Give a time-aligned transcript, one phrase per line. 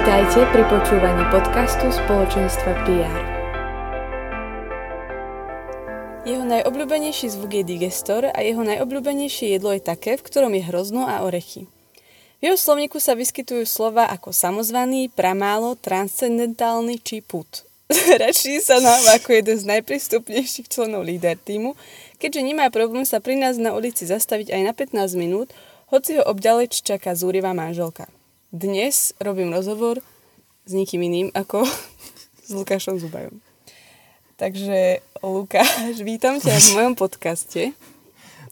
[0.00, 3.20] Vítajte pri počúvaní podcastu spoločenstva PR.
[6.24, 11.04] Jeho najobľúbenejší zvuk je digestor a jeho najobľúbenejšie jedlo je také, v ktorom je hrozno
[11.04, 11.68] a orechy.
[12.40, 17.68] V jeho slovníku sa vyskytujú slova ako samozvaný, pramálo, transcendentálny či put.
[18.24, 21.76] Račí sa nám ako jeden z najprístupnejších členov líder týmu,
[22.16, 25.52] keďže nemá problém sa pri nás na ulici zastaviť aj na 15 minút,
[25.92, 28.08] hoci ho obďaleč čaká zúrivá manželka.
[28.50, 30.02] Dnes robím rozhovor
[30.66, 31.62] s nikým iným ako
[32.46, 33.38] s Lukášom Zubajom.
[34.34, 37.70] Takže Lukáš, vítam ťa v mojom podcaste.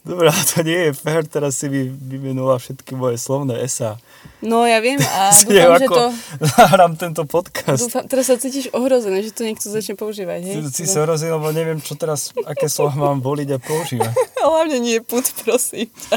[0.07, 3.99] Dobre, to nie je fér, teraz si mi vymenula všetky moje slovné esá.
[4.39, 6.05] No ja viem a dúfam, že to...
[6.47, 7.83] nahrám tento podcast.
[7.83, 10.55] Dúfam, teraz sa cítiš ohrozené, že to niekto začne používať, hej?
[10.71, 14.15] Si, si sa ohrozený, lebo neviem, čo teraz, aké slova mám voliť a používať.
[14.47, 16.15] Hlavne nie put, prosím ťa.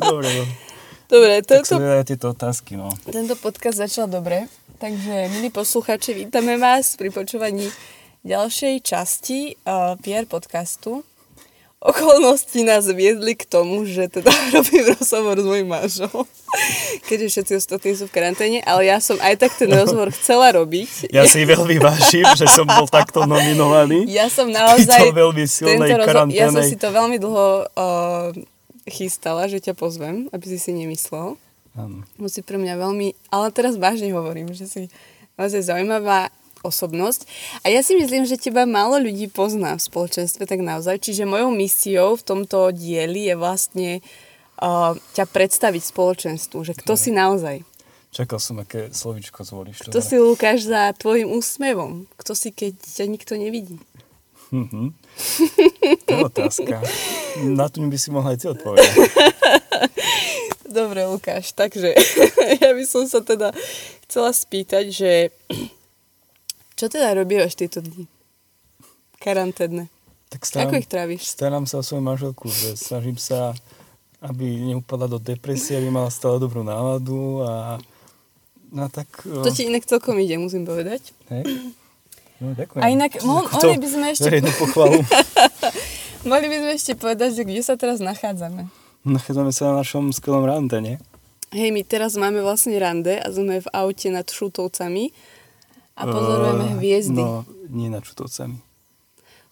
[0.00, 0.65] dobre, no.
[1.06, 2.90] Dobre, tento, tak tieto otázky, no.
[3.06, 4.50] Tento podcast začal dobre,
[4.82, 7.70] takže milí posluchači, vítame vás pri počúvaní
[8.26, 11.06] ďalšej časti uh, PR podcastu.
[11.78, 16.26] Okolnosti nás viedli k tomu, že teda robím rozhovor s mojim manželom,
[17.06, 21.14] keďže všetci ostatní sú v karanténe, ale ja som aj tak ten rozhovor chcela robiť.
[21.14, 24.10] Ja si veľmi vážim, že som bol takto nominovaný.
[24.10, 25.14] Ja som naozaj...
[25.14, 28.34] veľmi silnej rozhovor, Ja som si to veľmi dlho uh,
[28.86, 31.34] chystala, že ťa pozvem, aby si si nemyslel.
[31.76, 32.06] Áno.
[32.16, 34.82] Musí pre mňa veľmi, ale teraz vážne hovorím, že si
[35.36, 36.32] naozaj zaujímavá
[36.64, 37.28] osobnosť.
[37.62, 40.98] A ja si myslím, že teba málo ľudí pozná v spoločenstve, tak naozaj.
[40.98, 47.12] Čiže mojou misiou v tomto dieli je vlastne uh, ťa predstaviť spoločenstvu, že kto si
[47.12, 47.62] naozaj.
[48.10, 49.92] Čakal som, aké slovičko zvolíš.
[49.92, 52.08] Kto si Lukáš za tvojim úsmevom?
[52.16, 53.76] Kto si, keď ťa nikto nevidí?
[54.48, 54.86] Mm-hmm.
[56.06, 56.74] To je otázka.
[57.42, 58.92] Na to by si mohla aj ty odpovedať.
[60.78, 61.96] Dobre, Lukáš, takže
[62.62, 63.52] ja by som sa teda
[64.04, 65.12] chcela spýtať, že
[66.78, 68.04] čo teda robíš tieto dni?
[69.16, 69.88] Karanténne.
[70.28, 71.22] Tak starám, Ako ich tráviš?
[71.32, 73.56] Starám sa o svoju manželku, že snažím sa,
[74.20, 77.80] aby neupadla do depresie, aby mala stále dobrú náladu a
[78.66, 79.08] No tak...
[79.22, 81.14] To ti inak celkom ide, musím povedať.
[81.30, 81.46] Hej?
[82.36, 82.82] No, ďakujem.
[82.84, 84.28] A inak, mo- mohli by sme ešte...
[84.60, 85.00] pochvalu.
[86.30, 88.68] mohli by sme ešte povedať, že kde sa teraz nachádzame.
[89.06, 90.96] Nachádzame sa na našom skvelom rande, nie?
[91.54, 95.14] Hej, my teraz máme vlastne rande a sme v aute nad Šutovcami
[95.94, 97.22] a pozorujeme uh, hviezdy.
[97.22, 98.65] No, nie nad Šutovcami.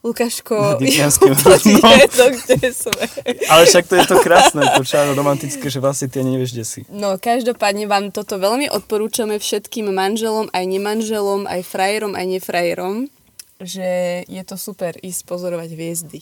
[0.05, 3.05] Lukáško, ja to, kde sme.
[3.49, 6.79] Ale však to je to krásne, to čaro romantické, že vlastne ty nevieš, kde si.
[6.93, 13.09] No, každopádne vám toto veľmi odporúčame všetkým manželom, aj nemanželom, aj frajerom, aj nefrajerom,
[13.57, 16.19] že je to super ísť pozorovať hviezdy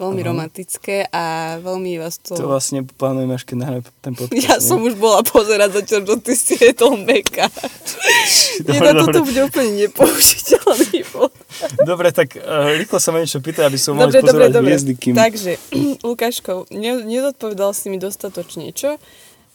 [0.00, 0.30] veľmi uh-huh.
[0.32, 2.34] romantické a veľmi vás to...
[2.34, 4.40] To vlastne plánujeme, až keď nahráme ten podcast.
[4.40, 4.64] Ja nie?
[4.64, 7.46] som už bola pozerať zatiaľ, že ty si je to meka.
[8.68, 11.02] Nie na toto bude úplne nepoužiteľný
[11.90, 15.14] Dobre, tak uh, rýchlo sa ma niečo pýta, aby som mohol pozerať dobre, hviezdy, kým...
[15.16, 15.52] Takže,
[16.06, 18.96] Lukáško, ne, nezodpovedal si mi dostatočne, čo?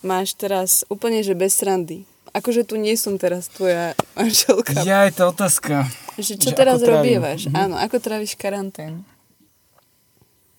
[0.05, 2.05] Máš teraz úplne, že bez srandy.
[2.35, 4.77] Akože tu nie som teraz tvoja manželka.
[4.85, 5.89] Ja, je to otázka.
[6.21, 7.49] Že čo že teraz robievaš?
[7.49, 7.55] Mhm.
[7.57, 9.01] Áno, ako tráviš karantén?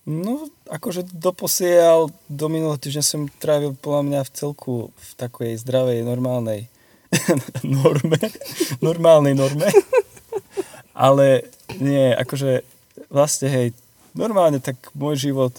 [0.08, 6.00] No, akože doposiaľ, do minulého týždňa som trávil podľa mňa v celku v takej zdravej,
[6.00, 6.72] normálnej
[7.84, 8.16] norme,
[8.81, 9.69] normálnej norme.
[10.96, 11.44] Ale
[11.76, 12.64] nie, akože
[13.12, 13.69] vlastne hej,
[14.16, 15.52] normálne tak môj život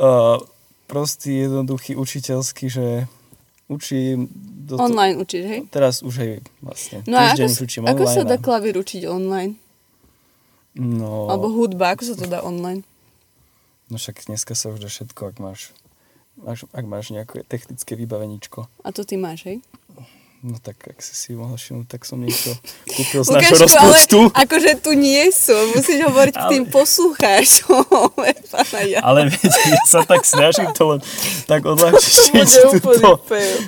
[0.00, 0.40] uh,
[0.88, 3.04] prostý, jednoduchý, učiteľský, že
[3.68, 4.32] učím...
[4.64, 5.60] Do online to, učíš, hej?
[5.68, 6.32] Teraz už hej,
[6.64, 7.04] vlastne.
[7.04, 8.16] No a ako, učím ako online.
[8.16, 9.60] sa dá klavír učiť online?
[10.72, 11.28] No...
[11.28, 12.80] Alebo hudba, ako sa to dá online?
[13.90, 15.60] No však dneska sa už dá všetko, ak máš
[16.48, 18.64] Ak, ak máš nejaké technické vybaveníčko.
[18.64, 19.60] A to ty máš, hej?
[20.42, 22.50] No tak, ak si si mohla všimnúť, tak som niečo
[22.98, 24.18] kúpil z našho rozpočtu.
[24.34, 27.84] Ale akože tu nie som, musíš hovoriť k tým poslucháčom.
[29.06, 31.00] Ale viete, ja sa tak snažím to len
[31.46, 33.58] tak odľahčiť To bude fail.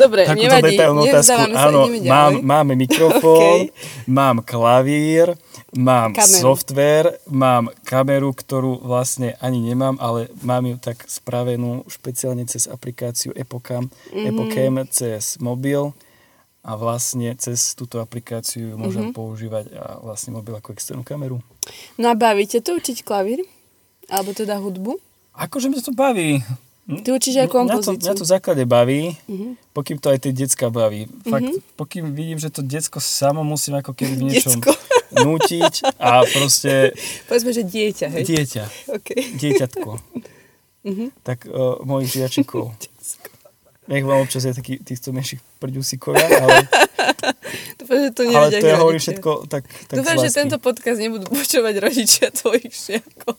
[0.00, 1.28] Dobre, takúto nevadí, detailnú otázku.
[1.28, 4.08] sa, Áno, mám, máme mikrofón, Okay.
[4.08, 5.36] mám klavír,
[5.70, 6.40] mám Kameru.
[6.40, 13.30] software, mám kameru, ktorú vlastne ani nemám, ale mám ju tak spravenú špeciálne cez aplikáciu
[13.32, 13.92] Epocam, Mhm.
[14.10, 14.26] mm-hmm.
[14.26, 15.92] Epocam cez mobil
[16.60, 19.06] a vlastne cez túto aplikáciu ju môžem Mhm.
[19.06, 19.16] mm-hmm.
[19.16, 21.44] používať a vlastne mobil ako externú kameru.
[21.96, 23.44] No a bavíte to učiť klavír?
[24.06, 24.98] Alebo teda hudbu?
[25.32, 26.42] Akože mňa to baví.
[26.90, 27.06] Hm?
[27.06, 28.02] Ty učíš aj Mňa to, kompozíciu.
[28.02, 29.52] mňa to v základe baví, mm-hmm.
[29.70, 31.06] pokým to aj tie decka baví.
[31.22, 31.78] Fakt, mm-hmm.
[31.78, 34.58] pokým vidím, že to decko samo musím ako keby v niečom
[35.24, 36.90] nútiť a proste
[37.30, 38.24] Povedzme, že dieťa, hej?
[38.26, 38.64] dieťa,
[38.98, 39.38] Okay.
[39.38, 39.90] dieťatko.
[40.80, 41.12] Mhm.
[41.20, 42.72] Tak uh, mojich žiačikov.
[43.84, 46.64] Nech vám občas je taký týchto menších prďusikovia, ale,
[47.76, 51.26] Dúfam, že to ale to ja hovorím všetko tak, tak Dúfam, že tento podcast nebudú
[51.28, 53.36] počúvať rodičia tvojich žiakov.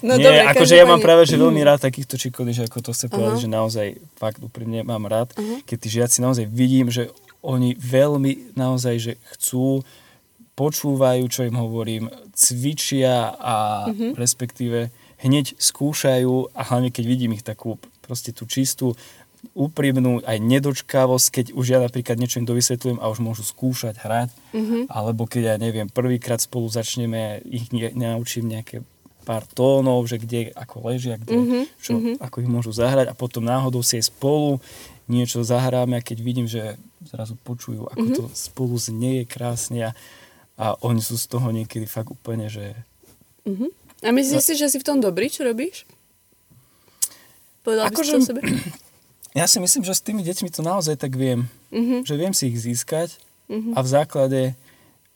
[0.00, 2.90] No Nie, dobre, akože ja mám práve že veľmi rád takýchto šikovných, že ako to
[2.92, 3.42] chce povedať, Aha.
[3.42, 5.32] že naozaj fakt úprimne mám rád,
[5.64, 7.12] keď tí žiaci naozaj vidím, že
[7.44, 9.84] oni veľmi naozaj, že chcú,
[10.54, 14.14] počúvajú, čo im hovorím, cvičia a Mhm.
[14.14, 14.88] respektíve
[15.18, 18.94] hneď skúšajú a hlavne keď vidím ich takú proste tú čistú
[19.52, 24.30] úprimnú aj nedočkavosť, keď už ja napríklad niečo im dovysvetľujem a už môžu skúšať hrať,
[24.50, 24.88] Mhm.
[24.88, 28.80] alebo keď ja neviem, prvýkrát spolu začneme, ich ne, naučím nejaké
[29.22, 33.40] pár tónov, že kde ako ležia, kde, Mhm, čo, ako ich môžu zahrať a potom
[33.40, 34.60] náhodou si aj spolu
[35.04, 38.14] niečo zahráme a keď vidím, že zrazu počujú, ako Mhm.
[38.14, 39.90] to spolu znieje krásne a,
[40.54, 42.72] a oni sú z toho niekedy fakt úplne, že
[43.44, 43.68] Mhm.
[44.00, 45.88] A myslíš si, že si v tom dobrý, čo robíš?
[47.60, 48.40] Povedala by si Akože- to o sebe?
[49.34, 52.06] ja si myslím, že s tými deťmi to naozaj tak viem, Mhm.
[52.06, 53.18] že viem si ich získať
[53.50, 53.74] Mhm.
[53.74, 54.42] a v základe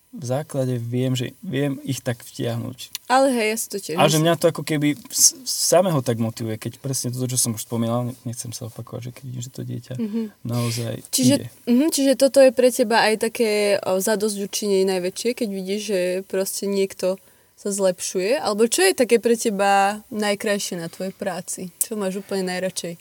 [0.08, 3.04] v základe viem, že viem ich tak vtiahnuť.
[3.12, 4.96] Ale hej, ja si to tiež A že mňa to ako keby
[5.44, 9.22] samého tak motivuje, keď presne toto, čo som už spomínal, nechcem sa opakovať, že keď
[9.28, 9.94] vidím, že to dieťa
[10.42, 11.46] naozaj Čiže, ide.
[11.68, 13.50] mhm, čiže toto je pre teba aj také
[13.84, 17.20] zadosť učinenie najväčšie, keď vidíš, že proste niekto
[17.54, 18.40] sa zlepšuje?
[18.40, 21.68] Alebo čo je také pre teba najkrajšie na tvojej práci?
[21.84, 22.96] Čo máš úplne najradšej?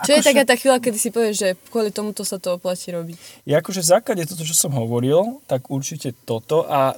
[0.00, 3.44] Čo je taká tá chvíľa, kedy si povieš, že kvôli tomuto sa to oplatí robiť?
[3.44, 6.96] Ja akože v základe toto, čo som hovoril, tak určite toto a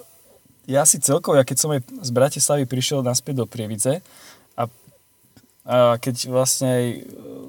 [0.70, 3.98] ja si celkovo, ja keď som aj z Bratislavy prišiel naspäť do Prievidze
[5.62, 6.92] a, keď vlastne e,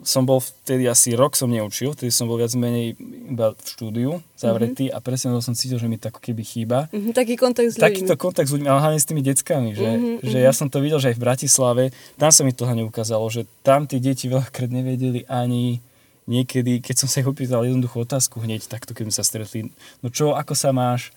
[0.06, 4.12] som bol vtedy asi rok som neučil, vtedy som bol viac menej iba v štúdiu
[4.38, 6.80] zavretý a presne to som cítil, že mi to ako keby chýba.
[6.94, 7.86] Mhm, taký kontakt s ľuďmi.
[7.90, 10.78] Takýto kontakt s ľuďmi, ale hlavne s tými deckami, že, Mhm, že ja som to
[10.78, 11.84] videl, že aj v Bratislave,
[12.22, 15.82] tam sa mi to hlavne ukázalo, že tam tí deti veľakrát nevedeli ani
[16.24, 19.60] niekedy, keď som sa ich opýtal jednoduchú otázku hneď takto, keď sme sa stretli,
[20.00, 21.12] no čo, ako sa máš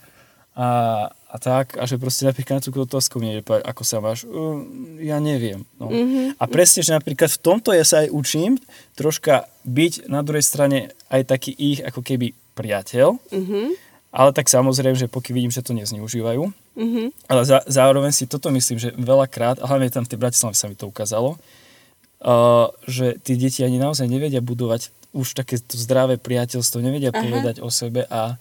[0.57, 0.69] a,
[1.13, 4.57] a tak, a že proste napríklad na tú otázku mne povedať, ako sa máš, uh,
[5.05, 5.69] ja neviem.
[5.77, 5.93] No.
[5.93, 6.41] Mhm.
[6.41, 8.57] A presne, že napríklad v tomto ja sa aj učím
[8.97, 13.77] troška byť na druhej strane aj taký ich ako keby priateľ, Mhm,
[14.17, 18.49] ale tak samozrejme, že pokiaľ vidím, že to nezneužívajú, mhm, ale za, zároveň si toto
[18.49, 23.21] myslím, že veľakrát, a hlavne tam v tej Bratislave sa mi to ukázalo, uh, že
[23.21, 27.21] tí deti ani naozaj nevedia budovať už takéto zdravé priateľstvo, nevedia Aha.
[27.21, 28.41] povedať o sebe a,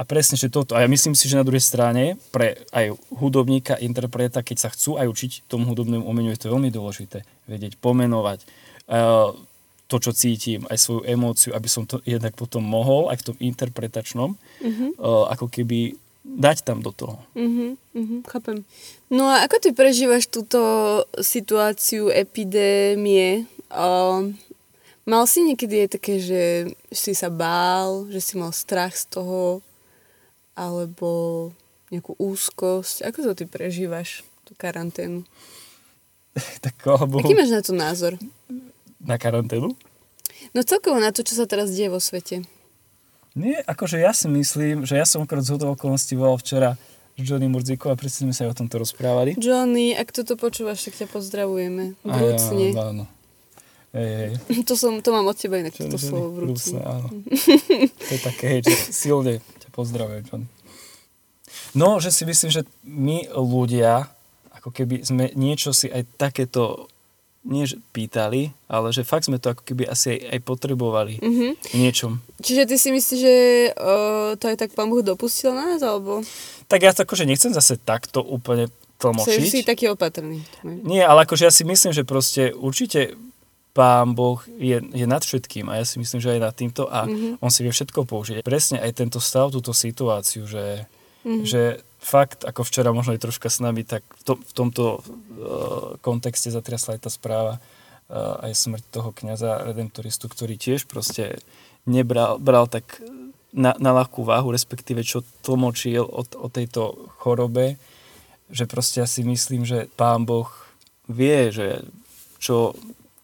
[0.00, 0.72] a presne, že toto.
[0.72, 4.96] A ja myslím si, že na druhej strane pre aj hudobníka, interpreta, keď sa chcú
[4.96, 7.20] aj učiť tomu hudobnému umeniu, je to veľmi dôležité.
[7.44, 8.48] Vedieť pomenovať
[8.88, 9.36] uh,
[9.92, 13.36] to, čo cítim, aj svoju emóciu, aby som to jednak potom mohol aj v tom
[13.44, 15.92] interpretačnom mhm, uh, ako keby
[16.24, 17.20] dať tam do toho.
[17.36, 18.64] mhm, mhm, chápem.
[19.12, 20.60] No a ako ty prežívaš túto
[21.20, 23.44] situáciu epidémie?
[23.68, 24.32] Um,
[25.04, 26.42] mal si niekedy aj také, že
[26.88, 29.60] si sa bál, že si mal strach z toho,
[30.54, 31.50] alebo
[31.90, 33.06] nejakú úzkosť?
[33.06, 35.26] Ako to ty prežívaš, tú karanténu?
[36.64, 38.14] tak alebo Aký máš na to názor?
[39.00, 39.72] na karanténu?
[40.52, 42.44] No celkovo na to, čo sa teraz deje vo svete.
[43.32, 46.74] Nie, akože ja si myslím, že ja som akorát z okolností volal včera
[47.14, 49.36] Johnny Murzikom a presne sme sa aj o tomto rozprávali.
[49.38, 51.94] Johnny, ak toto počúvaš, tak ťa pozdravujeme.
[52.02, 52.66] Vrúcne.
[52.74, 53.04] Ja, áno.
[53.90, 54.10] Hej,
[54.48, 54.62] hej.
[54.68, 56.80] To, som, to mám od teba inak, toto slovo vrúcne, vrúcne.
[56.82, 57.08] áno.
[58.08, 59.42] to je také, hej, silne
[59.80, 60.48] ťa pozdravujem, Johnny.
[61.72, 64.06] No, že si myslím, že my ľudia,
[64.52, 66.86] ako keby sme niečo si aj takéto
[67.40, 71.46] nie že pýtali, ale že fakt sme to ako keby asi aj, aj potrebovali Mhm.
[71.56, 72.12] v niečom.
[72.36, 73.34] Čiže ty si myslíš, že
[73.72, 76.20] uh, to aj tak pán Boh dopustil na nás, alebo
[76.68, 78.68] Tak ja to akože nechcem zase takto úplne
[79.00, 79.40] tlmočiť.
[79.42, 80.44] si taký opatrný?
[80.62, 83.16] Nie, ale akože ja si myslím, že proste určite
[83.70, 87.06] pán Boh je, je nad všetkým a ja si myslím, že aj nad týmto a
[87.06, 87.38] mm-hmm.
[87.38, 88.42] on si vie všetko použiť.
[88.42, 90.90] Presne aj tento stav, túto situáciu, že,
[91.22, 91.44] mm-hmm.
[91.46, 91.62] že
[92.02, 95.00] fakt, ako včera možno aj troška s nami, tak to, v tomto uh,
[96.02, 101.38] kontexte zatriasla aj tá správa uh, aj smrť toho kniaza redemptoristu, ktorý tiež proste
[101.86, 102.98] nebral bral tak
[103.54, 107.78] na, na ľahkú váhu, respektíve čo tlmočil o, o tejto chorobe,
[108.50, 110.50] že proste ja si myslím, že pán Boh
[111.06, 111.82] vie, že
[112.38, 112.74] čo,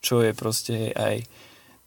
[0.07, 1.27] čo je proste aj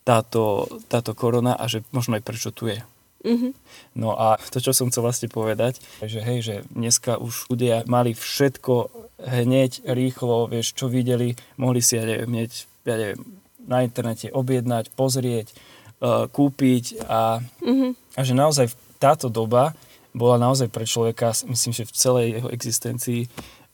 [0.04, 2.84] táto, táto korona a že možno aj prečo tu je.
[3.20, 3.52] Mm-hmm.
[4.00, 8.16] No a to, čo som chcel vlastne povedať, že hej, že dneska už ľudia mali
[8.16, 12.52] všetko hneď, rýchlo, vieš, čo videli, mohli si, ja neviem, hneď,
[12.88, 13.20] ja neviem,
[13.68, 17.92] na internete objednať, pozrieť, uh, kúpiť a, mm-hmm.
[18.16, 18.66] a že naozaj
[19.04, 19.76] táto doba
[20.16, 23.22] bola naozaj pre človeka, myslím, že v celej jeho existencii,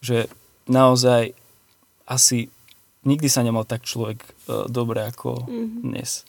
[0.02, 0.26] že
[0.66, 1.38] naozaj
[2.06, 2.50] asi
[3.06, 5.82] nikdy sa nemal tak človek uh, dobre ako mm-hmm.
[5.86, 6.26] dnes.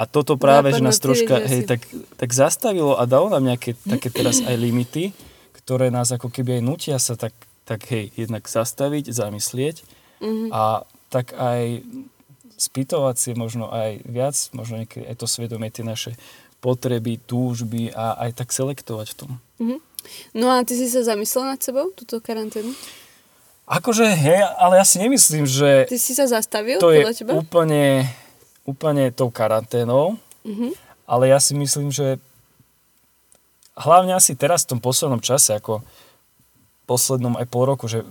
[0.00, 1.84] A toto práve, že nás troška hej, tak,
[2.16, 5.14] tak zastavilo a dalo nám nejaké také teraz aj limity,
[5.60, 7.36] ktoré nás ako keby aj nutia sa tak,
[7.68, 9.76] tak hej, jednak zastaviť, zamyslieť
[10.24, 10.48] mm-hmm.
[10.50, 11.84] a tak aj
[12.60, 16.12] spýtovať si možno aj viac, možno niekedy aj to svedomie, tie naše
[16.60, 19.30] potreby, túžby a aj tak selektovať v tom.
[19.60, 19.80] Mm-hmm.
[20.36, 22.72] No a ty si sa zamyslel nad sebou, túto karanténu?
[23.70, 25.86] Akože, hej, ale ja si nemyslím, že...
[25.86, 27.38] Ty si sa zastavil to je teba?
[27.38, 28.02] úplne,
[28.66, 30.74] úplne tou karanténou, mm-hmm.
[31.06, 32.18] ale ja si myslím, že
[33.78, 35.86] hlavne asi teraz v tom poslednom čase, ako
[36.90, 38.02] poslednom aj pol roku, že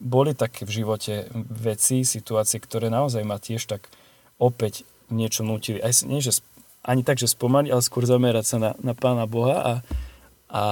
[0.00, 3.92] boli také v živote veci, situácie, ktoré naozaj ma tiež tak
[4.40, 5.84] opäť niečo nutili.
[5.84, 6.40] Aj, nie, že
[6.80, 9.72] ani tak, že spomaliť, ale skôr zamerať sa na, na Pána Boha a,
[10.48, 10.64] a,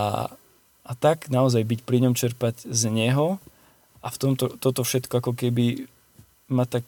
[0.88, 3.36] a tak naozaj byť pri ňom čerpať z Neho
[4.02, 5.86] a v tomto, toto všetko ako keby
[6.50, 6.84] ma tak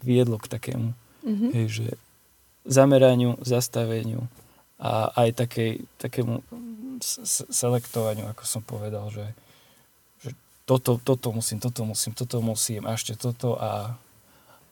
[0.00, 0.90] viedlo k takému,
[1.22, 1.50] mm-hmm.
[1.52, 1.86] hej, že
[2.64, 4.26] zameraniu, zastaveniu
[4.80, 6.40] a aj takej, takému
[7.52, 9.26] selektovaniu, ako som povedal, že,
[10.24, 10.30] že
[10.64, 13.94] toto, toto musím, toto musím, toto musím a ešte toto a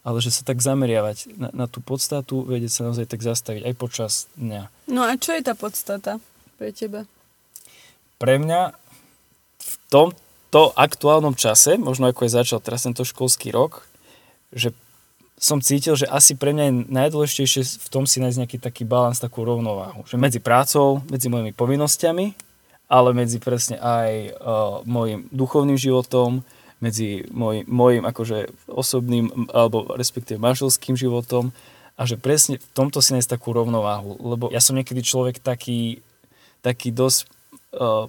[0.03, 3.75] ale že sa tak zameriavať na, na tú podstatu, vedieť sa naozaj tak zastaviť aj
[3.79, 4.91] počas dňa.
[4.91, 6.19] No a čo je tá podstata
[6.59, 7.07] pre teba?
[8.19, 8.75] Pre mňa
[9.63, 10.11] v tom,
[10.53, 13.89] to aktuálnom čase, možno ako je začal teraz tento školský rok,
[14.53, 14.77] že
[15.41, 19.19] som cítil, že asi pre mňa je najdôležitejšie v tom si nájsť nejaký taký balans,
[19.19, 20.07] takú rovnováhu.
[20.07, 22.27] Že medzi prácou, medzi mojimi povinnosťami,
[22.87, 24.31] ale medzi presne aj uh,
[24.85, 26.45] môjim duchovným životom,
[26.79, 31.55] medzi môj, môjim akože osobným alebo respektíve manželským životom
[31.97, 34.21] a že presne v tomto si nájsť takú rovnováhu.
[34.21, 36.05] Lebo ja som niekedy človek taký,
[36.61, 37.27] taký dosť...
[37.73, 38.07] Uh,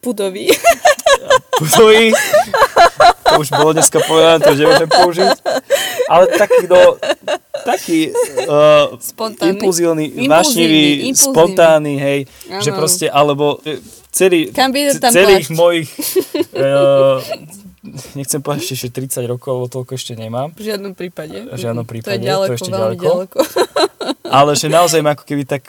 [0.00, 0.48] Pudový.
[1.58, 2.12] Pudový.
[3.24, 5.30] To už bolo dneska povedané, to nemôžem použiť.
[6.10, 6.98] Ale taký, no,
[7.64, 7.98] taký
[8.46, 8.92] uh,
[9.40, 12.18] impulzívny, vášnivý, spontánny, hej.
[12.50, 12.62] Ano.
[12.62, 13.80] Že proste, alebo e,
[14.12, 14.52] celý,
[15.10, 15.88] celých mojich
[16.52, 17.22] uh,
[18.16, 20.56] nechcem povedať ešte 30 rokov, lebo toľko ešte nemám.
[20.56, 21.44] V žiadnom prípade.
[21.52, 23.04] V žiadnom prípade, to je, ďaleko, to ešte ďaleko.
[23.04, 23.38] ďaleko.
[24.40, 25.68] Ale že naozaj ma ako keby tak,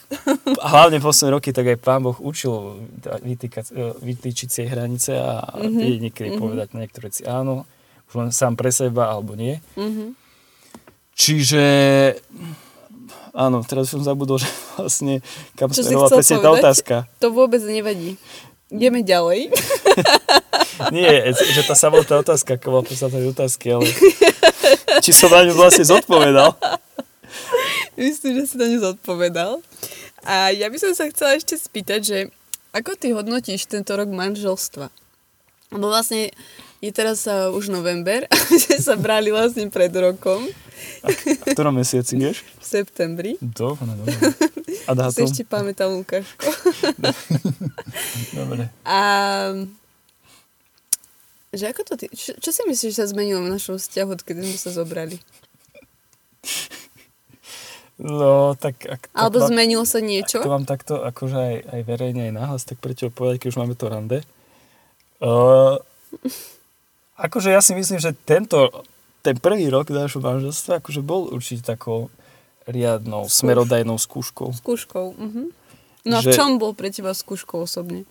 [0.63, 6.01] hlavne posledné roky, tak aj pán Boh učil vytýkať, e, vytýčiť si hranice a mm-hmm.
[6.07, 6.41] niekedy mm-hmm.
[6.41, 7.67] povedať na niektoré veci áno,
[8.09, 9.59] už len sám pre seba alebo nie.
[9.75, 10.09] Mm-hmm.
[11.15, 11.63] Čiže
[13.35, 15.19] áno, teraz som zabudol, že vlastne
[15.59, 16.95] kam smerovala presne tá otázka.
[17.19, 18.15] To vôbec nevadí.
[18.71, 19.51] Ideme ďalej.
[20.91, 23.87] Nie, že tá samotná otázka, ako bola podstatná otázky, ale
[25.03, 26.55] či som na ňu vlastne zodpovedal.
[27.95, 29.63] Myslím, že si na ňu zodpovedal.
[30.25, 32.17] A ja by som sa chcela ešte spýtať, že
[32.75, 34.91] ako ty hodnotíš tento rok manželstva?
[35.71, 36.33] Lebo vlastne
[36.83, 40.45] je teraz uh, už november a sme sa brali vlastne pred rokom.
[41.01, 42.43] A v ktorom mesiaci, vieš?
[42.59, 43.31] V septembri.
[43.39, 44.15] Dobre, dobre.
[44.89, 45.25] A dátum?
[45.25, 46.45] Si ešte pamätám, Lukáško.
[48.37, 48.69] dobre.
[48.85, 48.99] A
[51.55, 54.43] že ako to ty, čo, čo si myslíš, že sa zmenilo v našom vzťahu, odkedy
[54.43, 55.17] sme sa zobrali?
[57.95, 58.83] No, tak...
[58.91, 60.43] Ak, tak Alebo vám, zmenilo sa niečo?
[60.43, 63.59] Ak to vám takto akože aj, aj verejne, aj náhlas, tak prečo povedať, keď už
[63.63, 64.19] máme to rande?
[65.23, 65.79] Uh,
[67.15, 68.83] akože ja si myslím, že tento,
[69.23, 72.11] ten prvý rok nášho manželstva akože bol určite takou
[72.67, 73.39] riadnou, Skúš.
[73.39, 74.51] smerodajnou skúškou.
[74.59, 75.47] Skúškou, uh-huh.
[76.05, 78.03] No a v čom bol pre teba skúškou osobne?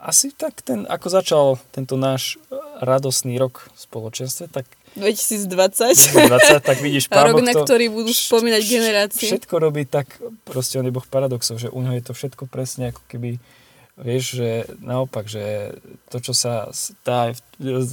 [0.00, 2.40] Asi tak ten, ako začal tento náš
[2.80, 4.64] radosný rok v spoločenstve, tak
[4.96, 5.46] 2020.
[5.46, 9.28] 2020, tak vidíš, pán Rok, na ktorý budú spomínať generácie.
[9.30, 12.90] Všetko robí tak, proste on je boh paradoxov, že u neho je to všetko presne
[12.90, 13.38] ako keby,
[14.00, 14.48] vieš, že
[14.82, 15.76] naopak, že
[16.10, 17.36] to, čo sa zdá,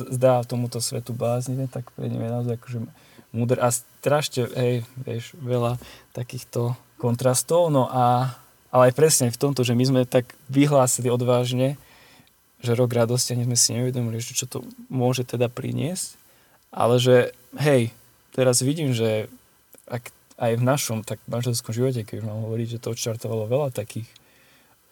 [0.10, 2.80] zdá tomuto svetu bláznivé, tak pre ňom je naozaj akože
[3.36, 5.78] múdr a strašne, hej, vieš, veľa
[6.18, 8.34] takýchto kontrastov, no a
[8.68, 11.80] ale aj presne v tomto, že my sme tak vyhlásili odvážne,
[12.62, 16.18] že rok radosti ani sme si neuvedomili, že čo to môže teda priniesť,
[16.74, 17.94] ale že hej,
[18.34, 19.30] teraz vidím, že
[19.88, 23.70] ak aj v našom tak manželskom živote, keď už mám hovoriť, že to odštartovalo veľa
[23.74, 24.06] takých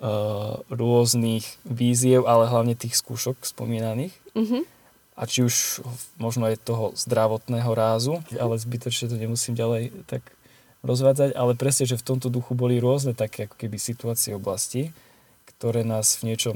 [0.02, 4.14] uh, rôznych víziev, ale hlavne tých skúšok spomínaných.
[4.34, 4.64] Mm-hmm.
[5.16, 5.86] A či už
[6.20, 10.26] možno aj toho zdravotného rázu, ale zbytočne to nemusím ďalej tak
[10.84, 14.92] rozvádzať, ale presne, že v tomto duchu boli rôzne také ako keby situácie oblasti,
[15.56, 16.56] ktoré nás v niečom,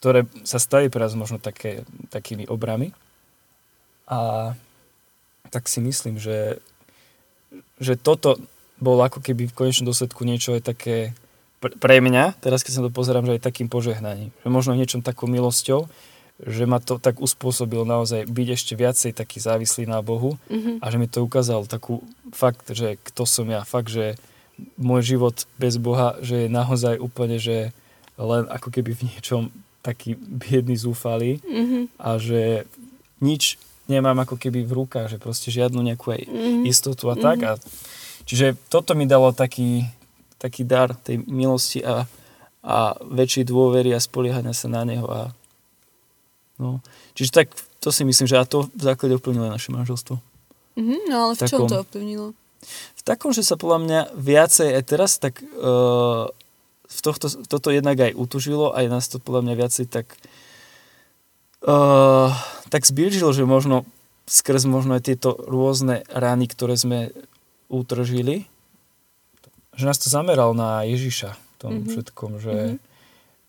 [0.00, 2.96] ktoré sa stali pre nás možno také, takými obrami.
[4.08, 4.52] A
[5.52, 6.56] tak si myslím, že,
[7.76, 8.40] že toto
[8.80, 11.12] bolo ako keby v konečnom dôsledku niečo aj také
[11.60, 14.32] pre mňa, teraz keď sa to pozerám, že aj takým požehnaním.
[14.40, 15.84] Že možno niečom takou milosťou,
[16.40, 20.80] že ma to tak uspôsobilo naozaj byť ešte viacej taký závislý na Bohu mm-hmm.
[20.80, 22.00] a že mi to ukázal takú
[22.32, 24.16] fakt, že kto som ja, fakt, že
[24.80, 27.76] môj život bez Boha, že je naozaj úplne, že
[28.16, 31.82] len ako keby v niečom taký biedný zúfalý mm-hmm.
[31.96, 32.68] a že
[33.24, 33.56] nič
[33.88, 36.64] nemám ako keby v rukách, že proste žiadnu nejakú aj mm-hmm.
[36.68, 37.40] istotu a tak.
[37.40, 37.56] Mm-hmm.
[37.56, 39.88] A, čiže toto mi dalo taký,
[40.36, 42.04] taký dar tej milosti a,
[42.60, 45.32] a väčšej dôvery a spoliehania sa na Neho a
[46.60, 46.84] No.
[47.16, 47.46] Čiže tak
[47.80, 50.20] to si myslím, že a to v základe ovplyvnilo naše manželstvo.
[50.76, 52.26] Mm-hmm, no ale v, v takom, čom to ovplyvnilo?
[53.00, 56.28] V takom, že sa podľa mňa viacej aj teraz tak uh,
[56.90, 60.06] v tohto, toto jednak aj utužilo, aj nás to podľa mňa viacej tak
[61.64, 62.34] uh,
[62.68, 63.86] tak zbližilo, že možno
[64.26, 67.14] skrz možno aj tieto rôzne rány, ktoré sme
[67.70, 68.50] utržili,
[69.78, 71.90] že nás to zameral na Ježiša v tom mm-hmm.
[71.94, 72.88] všetkom, že mm-hmm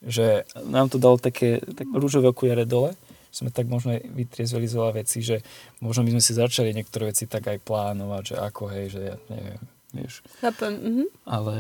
[0.02, 2.98] že nám to dalo také, tak rúžové okuliare dole,
[3.32, 5.46] sme tak možno aj vytriezveli z veľa vecí, že
[5.80, 9.16] možno by sme si začali niektoré veci tak aj plánovať, že ako hej, že ja
[9.30, 9.62] neviem,
[9.94, 10.26] vieš.
[10.42, 10.74] Chápem.
[10.74, 11.04] Mhm.
[11.30, 11.56] Ale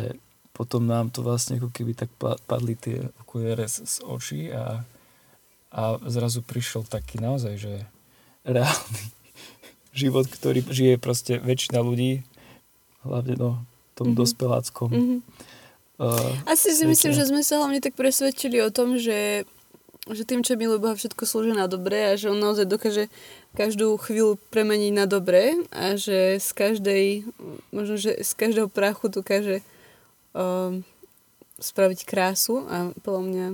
[0.61, 2.13] potom nám to vlastne ako keby tak
[2.45, 4.85] padli tie okuliare z, z očí a,
[5.73, 7.73] a zrazu prišiel taký naozaj, že
[8.45, 9.03] reálny
[10.05, 12.21] život, ktorý žije proste väčšina ľudí,
[13.01, 13.49] hlavne no,
[13.97, 14.21] tom mm-hmm.
[14.21, 14.89] dospeláckom.
[14.93, 15.21] Mm-hmm
[16.01, 19.45] Uh, Asi si myslím, že sme sa hlavne tak presvedčili o tom, že,
[20.09, 23.05] že tým, čo miluje Boha, všetko slúži na dobre a že on naozaj dokáže
[23.53, 27.05] každú chvíľu premeniť na dobre a že z každej,
[27.69, 29.61] možno, že z každého prachu dokáže
[30.35, 30.77] uh,
[31.61, 33.47] spraviť krásu a podľa mňa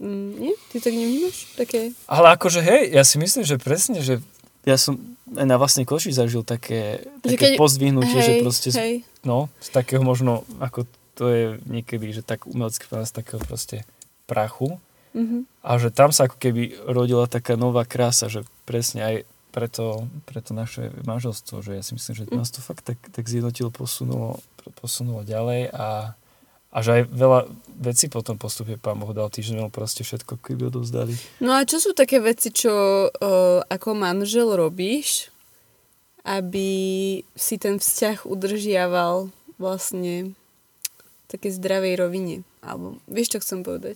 [0.00, 0.54] mm, nie?
[0.70, 1.36] Ty tak nevnímaš?
[1.58, 1.92] Také...
[2.06, 4.22] Ale akože hej, ja si myslím, že presne, že
[4.66, 4.98] ja som
[5.30, 7.58] na vlastnej koši zažil také, také keď...
[7.58, 8.94] pozdvihnutie, hej, že proste hej.
[9.22, 13.88] no, z takého možno ako to je niekedy, že tak umelecky z takého proste
[14.28, 14.76] prachu.
[15.16, 15.48] Mm-hmm.
[15.64, 19.14] A že tam sa ako keby rodila taká nová krása, že presne aj
[19.48, 22.36] preto, preto naše manželstvo, že ja si myslím, že mm.
[22.36, 26.16] nás to fakt tak, tak zjednotilo, posunulo, posunulo ďalej a,
[26.72, 27.40] a že aj veľa
[27.76, 31.14] vecí potom postupne pán Boh dal týždeň, proste všetko keby odovzdali.
[31.44, 32.72] No a čo sú také veci, čo
[33.08, 35.30] uh, ako manžel robíš,
[36.26, 36.68] aby
[37.38, 39.30] si ten vzťah udržiaval
[39.62, 40.34] vlastne
[41.30, 42.36] také zdravej rovine.
[42.62, 43.94] Alebo vieš, čo chcem povedať?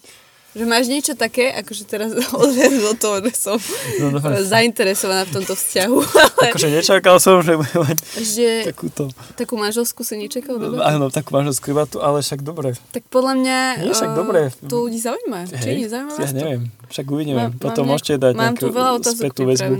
[0.50, 2.10] Že máš niečo také, akože teraz
[2.42, 3.58] odviac do toho, že som
[4.02, 5.98] no, no, zainteresovaná v tomto vzťahu.
[6.42, 6.50] Ale...
[6.50, 9.14] Akože nečakal som, že budem mať že takúto...
[9.38, 10.82] Takú manželskú si nečakal debatu?
[10.82, 12.74] Áno, takú manželskú debatu, ale však dobre.
[12.90, 14.40] Tak podľa mňa Nie, však dobre.
[14.66, 15.40] to ľudí zaujíma.
[15.54, 17.40] Hej, Či nezaujíma ja neviem, však uvidíme.
[17.46, 18.66] Mám, Potom mám môžete dať mám nejakú
[19.06, 19.74] spätú väzbu.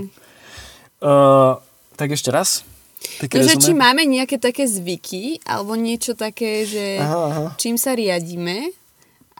[1.01, 1.59] Uh,
[1.99, 2.63] tak ešte raz.
[3.17, 7.45] Také no, že či máme nejaké také zvyky, alebo niečo také, že aha, aha.
[7.57, 8.69] čím sa riadíme,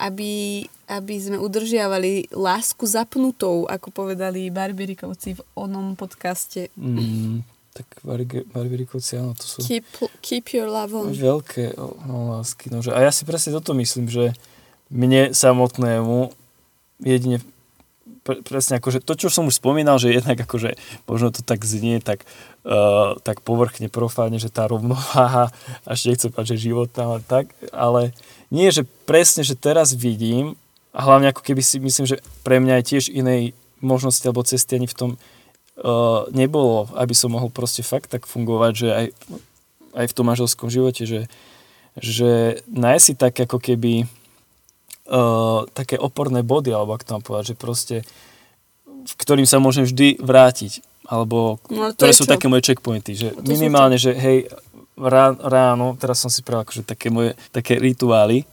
[0.02, 6.67] aby, aby sme udržiavali lásku zapnutou, ako povedali Barberikovci v onom podcaste.
[6.75, 7.88] Mm, tak
[8.51, 9.63] Barberikovci, áno, to sú...
[9.63, 9.88] Keep,
[10.19, 11.15] keep your love on.
[11.15, 12.67] Veľké no, lásky.
[12.67, 14.36] No, že, a ja si presne toto myslím, že
[14.91, 16.36] mne samotnému
[16.99, 17.39] jedine
[18.21, 20.77] pre, presne akože to, čo som už spomínal, že jednak akože
[21.10, 22.25] možno to tak znie tak,
[22.65, 25.49] uh, tak povrchne, profáne, že tá rovnováha,
[25.89, 28.13] až nechcem povedať, že životná, ale tak, ale
[28.54, 30.54] nie, že presne, že teraz vidím,
[30.91, 34.77] a hlavne ako keby si myslím, že pre mňa je tiež inej možnosti alebo cesty
[34.77, 39.06] ani v tom uh, nebolo, aby som mohol proste fakt tak fungovať, že aj,
[39.95, 41.21] aj v tom manželskom živote, že,
[41.97, 47.56] že nájsť si tak ako keby uh, také oporné body, alebo ak to mám povedať,
[47.56, 47.95] že proste
[49.01, 52.32] v ktorým sa môžem vždy vrátiť, alebo no, ktoré sú čo?
[52.38, 54.45] také moje checkpointy, že no, minimálne, že hej,
[55.01, 58.45] ráno, teraz som si pravil akože také moje také rituály,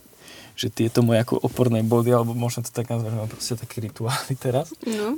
[0.58, 4.74] že tieto moje ako oporné body, alebo možno to tak nazvať, proste také rituály teraz.
[4.82, 5.14] No.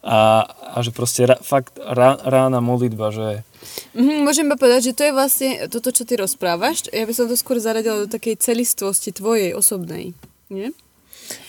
[0.00, 3.44] A, a že proste ra, fakt rá, rána modlitba, že
[3.92, 6.88] Mhm, môžem iba povedať, že to je vlastne toto, čo ty rozprávaš.
[6.94, 10.14] Ja by som to skôr zaradila do takej celistvosti tvojej osobnej.
[10.48, 10.72] Nie?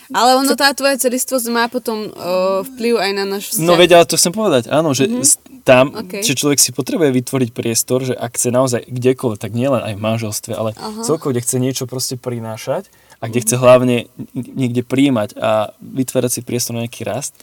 [0.09, 3.61] Ale ono, tá tvoja celistvosť má potom uh, vplyv aj na náš vzťah.
[3.61, 5.61] No veď, ale to chcem povedať, áno, že mm-hmm.
[5.61, 6.25] tam, Okay.
[6.25, 10.01] že človek si potrebuje vytvoriť priestor, že ak chce naozaj kdekoľvek, tak nielen aj v
[10.01, 11.05] manželstve, ale Aha.
[11.05, 16.41] celkovo, kde chce niečo proste prinášať a kde chce hlavne niekde príjmať a vytvárať si
[16.41, 17.35] priestor na nejaký rast,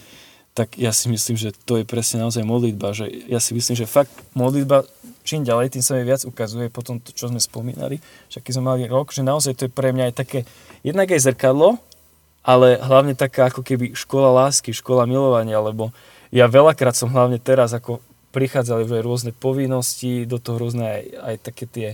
[0.57, 3.85] tak ja si myslím, že to je presne naozaj modlitba, že ja si myslím, že
[3.85, 4.89] fakt modlitba
[5.27, 7.99] čím ďalej, tým sa mi viac ukazuje potom to, čo sme spomínali,
[8.31, 10.39] že aký sme mali rok, že naozaj to je pre mňa aj také,
[10.87, 11.75] jednak aj zrkadlo,
[12.47, 15.91] ale hlavne taká ako keby škola lásky, škola milovania, lebo
[16.31, 17.99] ja veľakrát som hlavne teraz, ako
[18.31, 21.89] prichádzali už aj rôzne povinnosti, do toho rôzne aj, aj také tie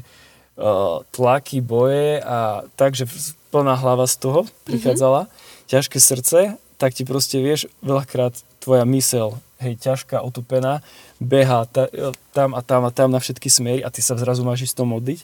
[0.62, 3.10] uh, tlaky, boje a takže
[3.54, 5.70] plná hlava z toho prichádzala, mm-hmm.
[5.70, 6.40] ťažké srdce,
[6.82, 10.82] tak ti proste vieš, veľakrát tvoja mysel, hej, ťažká, otupená,
[11.22, 11.86] beha ta,
[12.34, 14.86] tam a tam a tam na všetky smery a ty sa zrazu máš ísť to
[14.90, 15.22] modliť.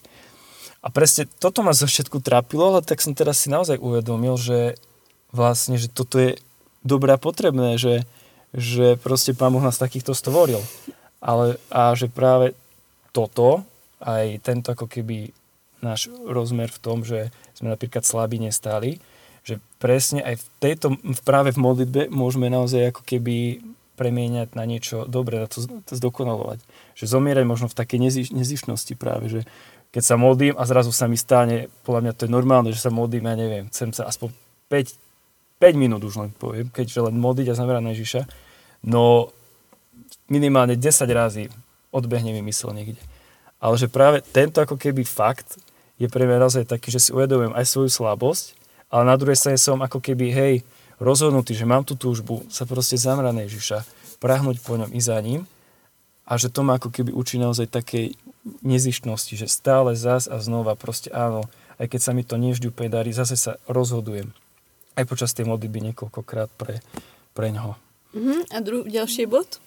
[0.80, 4.80] A presne toto ma zo všetku trápilo, ale tak som teraz si naozaj uvedomil, že
[5.36, 6.40] vlastne, že toto je
[6.88, 8.08] dobré a potrebné, že,
[8.56, 10.64] že proste Pán Boh nás takýchto stvoril.
[11.20, 12.56] Ale, a že práve
[13.12, 13.68] toto,
[14.00, 15.36] aj tento ako keby
[15.84, 17.28] náš rozmer v tom, že
[17.60, 19.04] sme napríklad slabí nestáli,
[19.44, 20.88] že presne aj v tejto,
[21.28, 23.60] práve v modlitbe môžeme naozaj ako keby
[24.00, 26.64] premieňať na niečo dobré, na to, to zdokonalovať.
[26.96, 29.42] Že zomierať možno v takej neziš, nezišnosti práve, že
[29.92, 32.94] keď sa modlím a zrazu sa mi stane, podľa mňa to je normálne, že sa
[32.94, 34.32] modlím, ja neviem, chcem sa aspoň
[34.72, 34.96] 5,
[35.60, 38.22] 5 minút už len poviem, keďže len modliť a zamerať na Ježiša,
[38.88, 39.34] no
[40.32, 41.52] minimálne 10 razy
[41.90, 43.02] odbehne mi mysel niekde.
[43.60, 45.60] Ale že práve tento ako keby fakt
[46.00, 48.56] je pre mňa naozaj taký, že si uvedomujem aj svoju slabosť,
[48.90, 50.54] ale na druhej strane som ako keby, hej,
[50.98, 53.78] rozhodnutý, že mám tú túžbu sa proste zamerať na Ježiša,
[54.20, 55.48] prahnúť po ňom i za ním
[56.28, 58.16] a že to ma ako keby učí naozaj takej
[58.64, 61.48] nezištnosti, že stále zas a znova proste áno,
[61.80, 64.32] aj keď sa mi to nevždy úplne darí, zase sa rozhodujem
[65.00, 66.84] aj počas tej modlitby niekoľkokrát pre,
[67.32, 67.80] pre ňoho.
[68.12, 68.42] Uh-huh.
[68.52, 69.64] A dru- ďalší bod?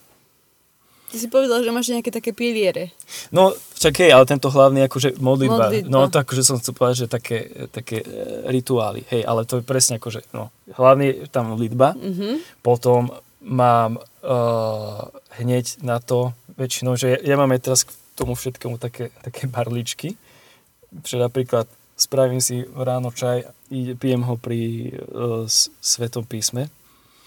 [1.13, 2.89] Ty si povedal, že máš nejaké také piliere.
[3.29, 5.93] No, však hej, ale tento hlavný akože modlitba, Modlitba.
[5.93, 9.65] no to akože som chcel povedať, že také, také e, rituály, hej, ale to je
[9.69, 12.41] presne akože, no, hlavný je tam modlitba, Uh-huh.
[12.65, 18.39] potom mám uh, hneď na to väčšinou, že ja, ja mám aj teraz k tomu
[18.39, 20.15] všetkému také, také barličky,
[21.05, 21.67] že napríklad
[21.99, 23.51] spravím si ráno čaj,
[23.99, 25.45] pijem ho pri uh,
[25.83, 26.71] Svetom písme,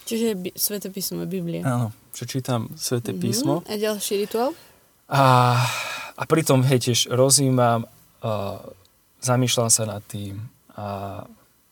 [0.06, 1.66] Čiže bi- Sveté písmo, Biblia.
[1.66, 3.20] áno, prečítam Sveté Mhm.
[3.20, 4.54] písmo, A ďalší rituál?
[5.08, 5.58] A,
[6.16, 7.86] a pritom, hej, tiež rozímam,
[8.22, 8.62] uh,
[9.20, 10.38] zamýšľam sa nad tým
[10.72, 11.22] a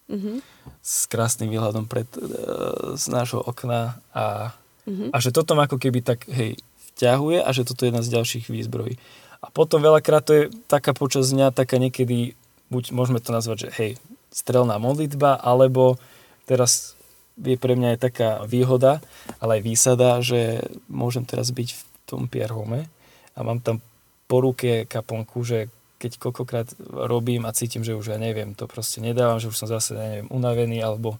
[0.05, 0.37] Uh-huh.
[0.79, 5.09] s krásnym výhľadom pred, uh, z nášho okna a, Uh-huh.
[5.09, 6.59] a že toto ma ako keby tak, hej,
[6.91, 8.99] vťahuje a že toto je jedna z ďalších výzbrojí.
[9.39, 12.35] A potom veľakrát to je taká počas dňa, taká niekedy,
[12.67, 13.91] buď môžeme to nazvať, že hej,
[14.29, 15.97] strelná modlitba, alebo
[16.43, 16.93] teraz
[17.39, 19.01] je pre mňa aj taká výhoda,
[19.41, 22.85] ale aj výsada, že môžem teraz byť v tom pierhome
[23.33, 23.81] a mám tam
[24.29, 28.99] po ruke kaponku, že keď koľkokrát robím a cítim, že už ja neviem, to proste
[28.99, 31.15] nedávam, že už som zase, ja neviem, unavený alebo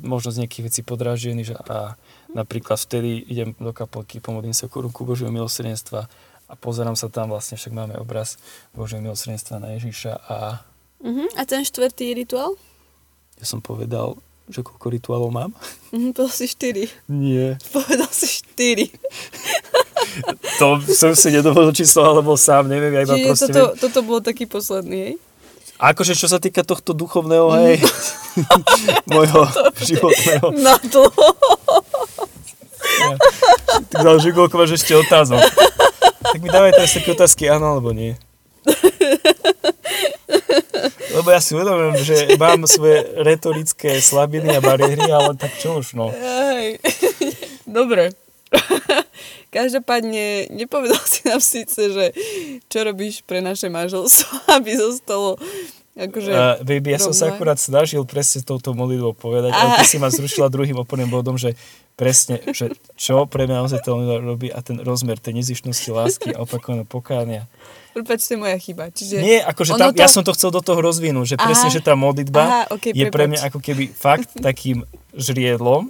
[0.00, 2.00] možno z nejakých vecí podrážený, že a
[2.32, 6.08] napríklad vtedy idem do kaplky, pomodlím sa korunku Božieho milosrdenstva
[6.48, 8.40] a pozerám sa tam, vlastne však máme obraz
[8.72, 10.38] Božieho milosrdenstva na Ježiša a
[10.96, 11.28] Uh-huh.
[11.36, 12.56] A ten štvrtý rituál?
[13.36, 15.50] ja som povedal, že koľko rituálov mám?
[15.90, 16.14] Uh-huh.
[16.14, 16.84] Povedal si štyri.
[17.06, 17.58] Nie.
[17.70, 18.86] Povedal si štyri.
[20.56, 23.80] To som si nedovolil číslo, alebo sám, neviem, ja iba Čiže proste toto, viem.
[23.84, 25.14] toto bol taký posledný, hej?
[25.76, 27.84] A akože čo sa týka tohto duchovného, hej,
[29.12, 29.44] môjho
[29.88, 31.04] životného, Na to.
[33.92, 35.42] tak záleží, koľko máš ešte otázok.
[36.22, 38.16] Tak mi dávaj teraz také otázky, áno alebo nie.
[41.16, 45.96] Lebo ja si uvedomujem, že mám svoje retorické slabiny a bariéry, ale tak čo už,
[45.96, 46.12] no.
[46.12, 46.76] Hej.
[47.64, 48.12] Dobre.
[49.56, 52.12] Každopádne nepovedal si nám síce, že
[52.68, 55.40] čo robíš pre naše manželstvo, aby zostalo
[55.96, 56.30] akože...
[56.30, 60.12] Uh, baby, ja som sa akurát snažil presne touto modlitbou povedať, ale ty si ma
[60.12, 61.56] zrušila druhým oporným bodom, že
[61.96, 66.44] presne, že čo pre mňa naozaj to robí a ten rozmer tej nezišnosti, lásky a
[66.44, 67.48] opakovaného pokánia.
[67.96, 68.84] Prepač, to je moja chyba.
[68.88, 71.74] Čiže Nie, akože tam, to- ja som to chcel do toho rozvinúť, že presne, Aha.
[71.74, 75.88] že tá modlitba Aha, okej, je pre mňa ako keby fakt takým žriedlom,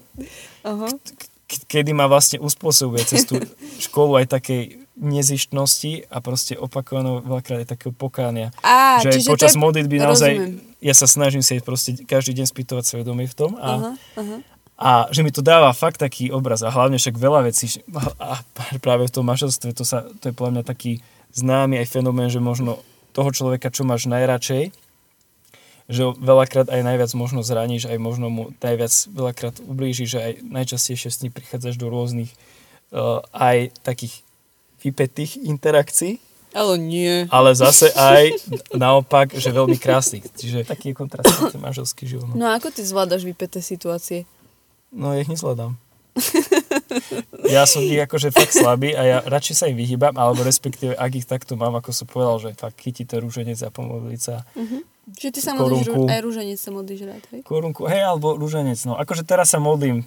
[1.46, 3.42] k- kedy ma vlastne uspôsobuje cez tú
[3.84, 4.62] školu aj takej
[4.96, 8.48] nezištnosti a proste opakovaného veľakrát aj takého pokánia.
[8.60, 9.60] Á, že čiže počas je...
[9.60, 10.56] modlitby naozaj, rozumiem.
[10.80, 14.36] ja sa snažím si proste každý deň spýtovať svedomie v tom a, Aha, aha.
[14.76, 17.68] a že mi to dáva fakt taký obraz a hlavne však veľa vecí
[18.16, 18.40] a
[18.78, 21.04] práve v tom manželstve to, sa, to je podľa mňa taký
[21.36, 22.80] známy aj fenomén, že možno
[23.12, 24.72] toho človeka, čo máš najradšej,
[25.86, 31.08] že veľakrát aj najviac možno zraníš, aj možno mu najviac veľakrát ublížiš, že aj najčastejšie
[31.12, 32.32] s ním prichádzaš do rôznych
[32.90, 34.26] uh, aj takých
[34.82, 36.18] vypetých interakcií,
[36.50, 37.30] Ale nie.
[37.30, 38.34] ale zase aj
[38.74, 40.26] naopak, že veľmi krásnych.
[40.34, 42.34] Čiže taký je kontrast ten manželský život.
[42.34, 44.26] No, No a ako ty zvládaš vypeté situácie?
[44.90, 45.78] no ja ich nezvládam.
[47.46, 51.12] Ja som ich akože fakt slabý a ja radšej sa im vyhýbam, alebo respektíve, ak
[51.18, 54.42] ich takto mám, ako som povedal, že fakt chytíte rúženec a pomodliť sa
[55.06, 57.46] Čiže ty sa modlíš, aj rúženec sa modlíš rád, hej?
[57.46, 58.74] korunku, hej, alebo rúženec.
[58.90, 60.02] No, akože teraz sa modlím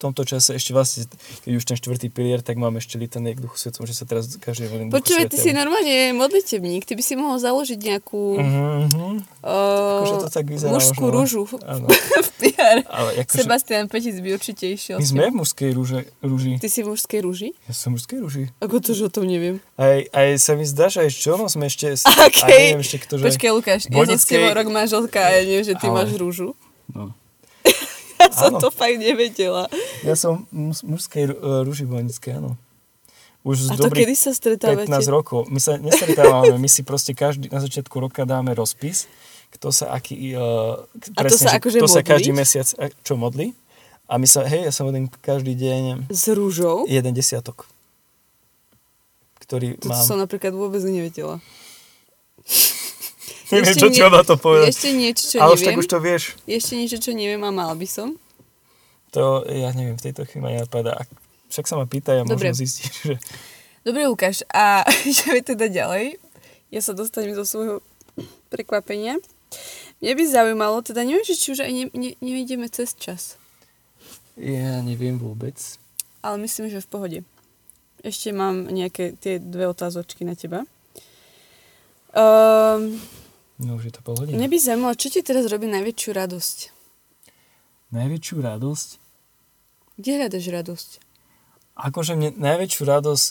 [0.00, 1.04] tomto čase ešte vlastne,
[1.44, 4.32] keď už ten štvrtý pilier, tak mám ešte litané k duchu svetom, že sa teraz
[4.40, 9.08] každý duchu Počúvaj, ty si normálne modlitebník, ty by si mohol založiť nejakú Mhm, mhm.
[9.40, 11.16] Akože to uh, tak vyzerá mužskú možno.
[11.16, 11.86] rúžu Áno.
[12.26, 12.78] v PR.
[12.88, 14.96] Ale akože, Sebastian Petic by určite išiel.
[15.00, 16.56] my sme v mužskej rúže, rúži.
[16.60, 17.48] Ty si v mužskej rúži?
[17.68, 18.44] Ja som v mužskej rúži.
[18.60, 19.60] Ako to, že o tom neviem?
[19.80, 21.96] Aj, aj sa mi zdá, že aj s Johnom sme ešte...
[22.04, 22.40] OK.
[22.44, 23.24] Aj neviem ešte kto, že...
[23.32, 26.10] Počkaj, Lukáš, ja som s tebou rok manželka a ja neviem, že ty Ale- máš
[26.16, 26.52] rúžu.
[26.90, 27.14] No.
[28.38, 29.66] Som to fakt nevedela.
[30.00, 32.54] Ja som mus- mužskej rúži bojnické, áno.
[33.40, 34.84] Už z A to kedy sa stretávate?
[34.84, 35.48] 15 rokov.
[35.48, 39.08] My sa nestretávame, my si proste každý, na začiatku roka dáme rozpis,
[39.50, 40.36] kto sa aký...
[40.36, 40.84] Uh,
[41.16, 43.56] A to sa že akože kto sa každý mesiac a- čo modlí.
[44.04, 46.84] A my sa, hej, ja sa modlím každý deň S rúžou?
[46.84, 47.64] jeden desiatok,
[49.40, 50.04] ktorý To mám.
[50.04, 51.40] som napríklad vôbec nevedela.
[53.52, 54.66] Neviem, ešte čo nie- na to povedať.
[54.68, 55.80] Ešte niečo, čo Ale už tak neviem.
[55.80, 56.22] už to vieš.
[56.44, 58.08] Ešte niečo, čo neviem a mal by som.
[59.10, 60.94] To, ja neviem, v tejto chvíli ma nenapadá.
[60.96, 62.46] Ak- Však sa ma pýta, ja Dobre.
[62.46, 63.14] možno zistiť, že...
[63.82, 66.14] Dobre, Lukáš, a ideme teda ďalej.
[66.70, 67.82] Ja sa dostanem zo svojho
[68.48, 69.18] prekvapenia.
[69.98, 73.34] Mne by zaujímalo, teda neviem, že či už aj ne, ne, nevidíme cez čas.
[74.36, 75.58] Ja neviem vôbec.
[76.20, 77.18] Ale myslím, že v pohode.
[78.00, 80.62] Ešte mám nejaké tie dve otázočky na teba.
[82.10, 82.94] Um,
[83.60, 84.40] No už je to pol hodiny.
[84.40, 86.58] mne by zaujímalo, čo ti teraz robí najväčšiu radosť?
[87.92, 88.88] Najväčšiu radosť?
[90.00, 90.90] Kde hľadaš radosť?
[91.76, 93.26] Akože mne najväčšiu radosť,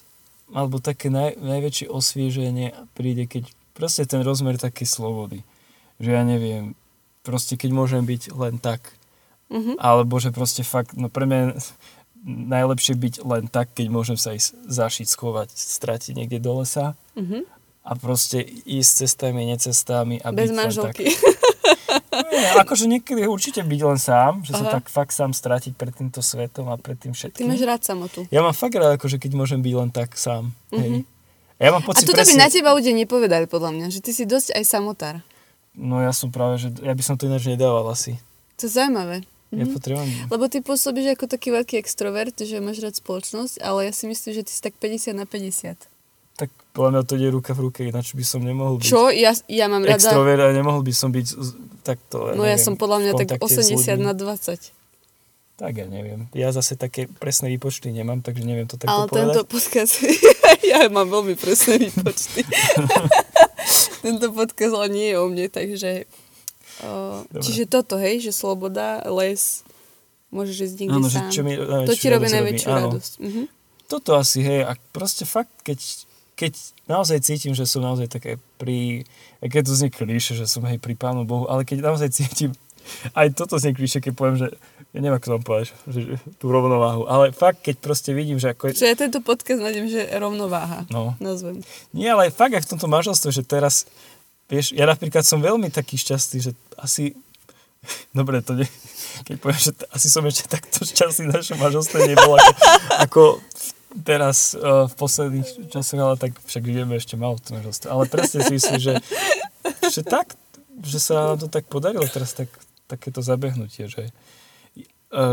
[0.53, 5.41] alebo také naj, najväčšie osvieženie príde, keď proste ten rozmer takej slobody.
[5.97, 6.77] Že ja neviem,
[7.25, 8.93] proste keď môžem byť len tak.
[9.49, 9.81] Mhm.
[9.81, 11.57] Alebo že proste fakt, no pre mňa
[12.25, 17.58] najlepšie byť len tak, keď môžem sa ísť zašiť, schovať, stratiť niekde do lesa Mhm.
[17.81, 21.05] A proste ísť cestami, necestami a Bez byť manželky.
[21.09, 21.37] tak.
[22.29, 24.73] Nie, akože niekedy určite byť len sám, že sa Aha.
[24.75, 27.45] tak fakt sám stratiť pred týmto svetom a pred tým Ty všetkým.
[27.45, 28.23] máš rád samotu.
[28.29, 30.51] Ja mám fakt rád, akože keď môžem byť len tak sám.
[30.69, 30.79] Mhm.
[30.79, 30.91] Hej.
[31.55, 32.39] A ja mám A pocit toto by presne...
[32.39, 35.15] na teba ľudia nepovedali, podľa mňa, že ty si dosť aj samotár.
[35.73, 38.15] No ja som práve, že ja by som to ináč nedával asi.
[38.55, 39.23] To je zaujímavé.
[39.49, 39.73] Ja Mhm.
[39.73, 40.09] potrebujem...
[40.29, 44.31] Lebo ty pôsobíš ako taký veľký extrovert, že máš rád spoločnosť, ale ja si myslím,
[44.31, 45.88] že ty si tak 50 na 50.
[46.39, 49.11] Tak podľa mňa to ide ruka v ruke, ináč by som nemohol byť Čo?
[49.11, 49.99] Ja, ja mám rada...
[49.99, 51.27] extrovert a nemohol by som byť
[51.83, 54.07] takto, No ja neviem, som podľa mňa tak kontakte s 80 ľuďmi.
[54.07, 55.59] na 20.
[55.59, 56.31] Tak ja neviem.
[56.31, 59.35] Ja zase také presné výpočty nemám, takže neviem to takto ale povedať.
[59.35, 59.93] tento podcast...
[60.71, 62.47] ja mám veľmi presné výpočty.
[64.07, 66.07] tento podcast ale nie je o mne, takže...
[66.79, 67.43] O, Dobre.
[67.43, 69.67] čiže toto, hej, že sloboda, les,
[70.31, 71.31] môžeš ísť niekde Áno, že sám.
[71.35, 73.11] čo mi to ti robí najväčšiu radosť.
[73.19, 73.41] Mhm.
[73.89, 75.75] Toto asi, hej, a proste fakt, keď,
[76.39, 79.03] keď naozaj cítim, že som naozaj také pri,
[79.41, 82.55] keď to znie klíše, že som hej pri Pánu Bohu, ale keď naozaj cítim,
[83.11, 84.47] aj toto znie klíše, keď poviem, že
[84.89, 86.01] ja neviem, ako to povedať, že, že
[86.35, 89.85] tú rovnováhu, ale fakt, keď proste vidím, že ako je, Že ja tento podcast nájdem,
[89.85, 90.87] že rovnováha.
[90.89, 91.59] no, Nazvem.
[91.91, 93.85] nie, ale fakt aj v tomto manželstve, že teraz,
[94.47, 97.13] vieš, ja napríklad som veľmi taký šťastný, že asi,
[98.17, 98.65] dobre, to nie,
[99.21, 102.53] keď poviem, že t- asi som ešte takto šťastný v našom manželstve nebol ako,
[102.97, 103.21] ako
[104.05, 107.89] teraz uh, v posledných časoch, ale tak však žijeme ešte malo to manželstvo.
[107.89, 108.93] Ale presne si myslím, že,
[109.89, 110.37] že tak,
[110.85, 112.49] že sa nám to tak podarilo teraz tak,
[112.85, 114.13] takéto zabehnutie, že,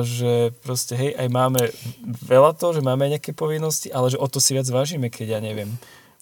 [0.03, 1.63] že proste hej, aj máme
[2.05, 5.41] veľa toho, že máme nejaké povinnosti, ale že o to si viac vážime, keď ja
[5.45, 5.77] neviem,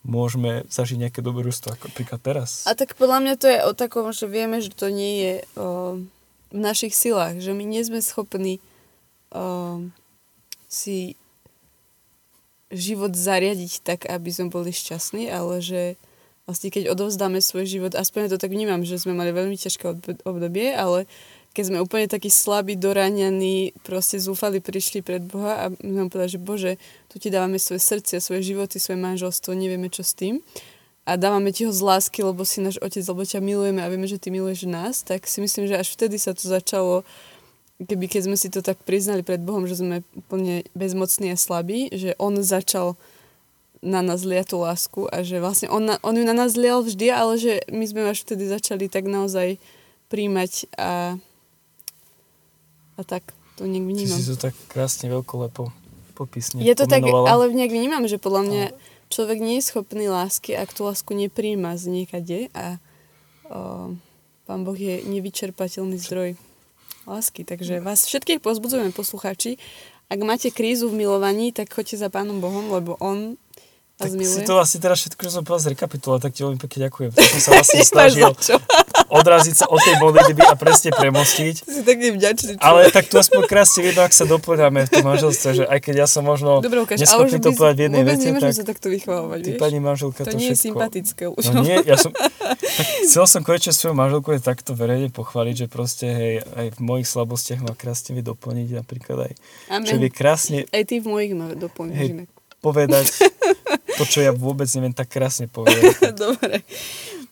[0.05, 2.69] môžeme zažiť nejaké dobrodružstvo, ako napríklad teraz.
[2.69, 6.03] A tak podľa mňa to je o takom, že vieme, že to nie je o,
[6.53, 8.61] v našich silách, že my nie sme schopní
[9.33, 9.89] o,
[10.69, 11.17] si
[12.77, 15.95] život zariadiť tak, aby sme boli šťastní, ale že
[16.45, 20.21] vlastne keď odovzdáme svoj život, aspoň to tak vnímam, že sme mali veľmi ťažké ob-
[20.29, 21.09] obdobie, ale
[21.55, 26.35] keď sme úplne takí slabí, doráňaní, proste zúfali, prišli pred Boha a my nám povedali,
[26.35, 26.73] že Bože,
[27.07, 30.43] tu ti dávame svoje srdce, svoje životy, svoje manželstvo, nevieme čo s tým.
[31.07, 34.09] A dávame ti ho z lásky, lebo si náš otec, lebo ťa milujeme a vieme,
[34.11, 37.07] že ty miluješ nás, tak si myslím, že až vtedy sa to začalo,
[37.85, 41.93] keby keď sme si to tak priznali pred Bohom, že sme úplne bezmocní a slabí,
[41.93, 42.97] že on začal
[43.85, 46.81] na nás liať tú lásku a že vlastne on, na, on ju na nás lial
[46.81, 49.61] vždy, ale že my sme až vtedy začali tak naozaj
[50.09, 51.21] príjmať a,
[52.97, 53.29] a tak
[53.61, 54.17] to nejak vnímam.
[54.17, 55.69] Ty si to tak krásne veľkolepo
[56.17, 58.65] popisne Je to tak, ale nejak vnímam, že podľa mňa
[59.13, 62.81] človek nie je schopný lásky, ak tú lásku nepríjma z niekade a
[63.53, 63.93] o,
[64.45, 66.37] Pán Boh je nevyčerpateľný zdroj
[67.07, 67.45] lásky.
[67.45, 69.57] Takže vás všetkých pozbudzujeme, poslucháči.
[70.13, 73.41] Ak máte krízu v milovaní, tak choďte za Pánom Bohom, lebo On
[73.95, 77.11] tak si to vlastne teraz všetko, čo som povedal, zrekapituloval, tak ti veľmi pekne ďakujem.
[77.15, 78.27] Tak som sa vlastne snažil
[79.09, 81.55] odraziť sa od tej modlitby a presne premostiť.
[81.65, 85.49] Si taký vďačný Ale tak tu aspoň krásne vidno, ak sa doplňame v tom manželstve,
[85.63, 88.65] že aj keď ja som možno Dobre, neschopný to povedať v jednej vete, tak sa
[88.65, 90.57] takto vychovávať, ty pani manželka to, to nie všetko.
[90.57, 91.43] je sympatické už.
[91.53, 92.11] No nie, ja som,
[92.79, 96.81] tak chcel som konečne svoju manželku aj takto verejne pochváliť, že proste hej, aj v
[96.81, 99.33] mojich slabostiach ma krásne vie doplniť napríklad aj,
[99.71, 99.99] Amen.
[100.01, 102.11] vie krásne aj ty v mojich ma doplníš hej,
[102.65, 103.07] povedať
[103.99, 106.17] to, čo ja vôbec neviem tak krásne povedať.
[106.17, 106.65] Dobre.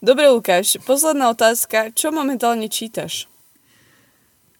[0.03, 1.95] Dobre, Lukáš, posledná otázka.
[1.95, 3.31] Čo momentálne čítaš?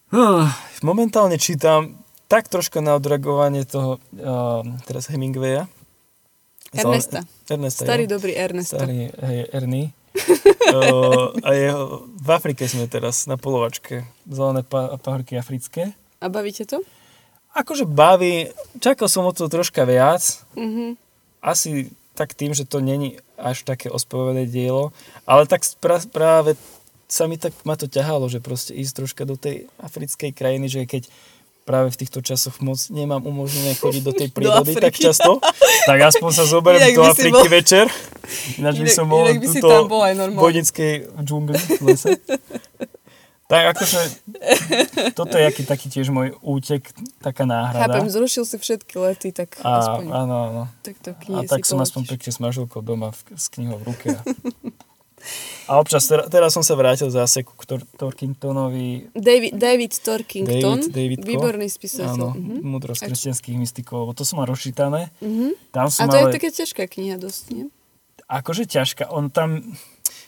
[0.08, 0.48] Uh,
[0.80, 2.00] momentálne čítam
[2.32, 5.68] tak troška na odragovanie toho uh, teraz Hemingwaya.
[6.72, 7.28] Ernesta.
[7.52, 8.16] Ernesta, Starý jo.
[8.16, 8.80] dobrý Ernesto.
[8.80, 9.92] Starý, hej, Ernie.
[10.72, 14.08] uh, a jeho, v Afrike sme teraz na polovačke.
[14.24, 15.92] Zelené pa- pahorky africké.
[16.24, 16.80] A bavíte to?
[17.52, 18.48] Akože baví,
[18.80, 20.40] čakal som od toho troška viac.
[20.56, 20.96] Mhm.
[21.44, 24.96] Asi tak tým, že to není až také ospevené dielo,
[25.28, 26.56] ale tak spra- práve
[27.06, 30.88] sa mi tak, ma to ťahalo, že proste ísť troška do tej africkej krajiny, že
[30.88, 31.12] keď
[31.64, 34.84] práve v týchto časoch moc nemám umožnené chodiť do tej prírody Afriky.
[34.84, 35.38] tak často,
[35.86, 37.86] tak aspoň sa zoberiem Inak do Afriky bol- večer.
[38.58, 40.42] Ináč by som mohol inak by túto tam bol aj normálne.
[40.42, 42.10] vojnickej džungli v lese.
[43.54, 44.00] Tak akože,
[45.14, 46.90] toto je aký taký tiež môj útek,
[47.20, 47.86] taká náhrada.
[47.86, 50.64] Chápem, zrušil si všetky lety, tak A, aspoň áno, áno.
[50.82, 53.84] takto A knihe tak si som aspoň pekne s manželkou doma v, s knihou v
[53.86, 54.08] ruke.
[54.10, 54.22] A,
[55.64, 59.14] a občas, teraz, teraz som sa vrátil zase ku Tor- Torkingtonovi.
[59.14, 61.24] David, David Torkington, David- Davidko.
[61.24, 62.12] výborný spisovateľ.
[62.12, 62.60] Áno, Mhm.
[62.60, 65.14] múdrosť kresťanských mystikov, to som mal rozčítané.
[65.22, 65.56] Mhm.
[65.70, 67.66] Tam A som to je ale, taká ťažká kniha dosť, nie?
[68.24, 69.14] akože ťažká.
[69.14, 69.78] On tam,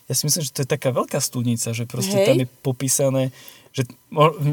[0.06, 2.26] ja si myslím, že to je taká veľká studnica, že proste Hej.
[2.26, 3.24] tam je popísané,
[3.72, 3.84] že